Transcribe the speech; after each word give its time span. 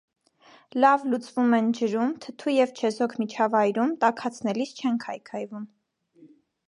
Լավ 0.83 1.03
լուծվում 1.09 1.51
են 1.57 1.67
ջրում, 1.79 2.15
թթու 2.25 2.53
և 2.55 2.73
չեզոք 2.79 3.13
միջավայրում, 3.25 3.93
տաքացնելիս 4.05 4.75
չեն 4.81 4.99
քայքայվում։ 5.05 5.69